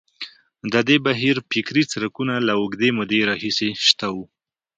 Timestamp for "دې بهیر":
0.87-1.37